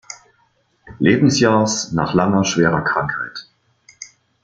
Lebensjahrs, 0.99 1.91
nach 1.91 2.15
langer 2.15 2.43
schwerer 2.43 2.81
Krankheit. 2.83 3.51